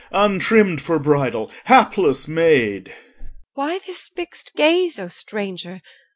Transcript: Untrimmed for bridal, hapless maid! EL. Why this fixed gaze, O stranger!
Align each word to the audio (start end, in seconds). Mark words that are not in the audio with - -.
Untrimmed 0.13 0.81
for 0.81 0.97
bridal, 0.97 1.51
hapless 1.65 2.27
maid! 2.27 2.89
EL. 2.89 2.93
Why 3.53 3.79
this 3.85 4.09
fixed 4.09 4.55
gaze, 4.55 4.97
O 4.97 5.09
stranger! 5.09 5.79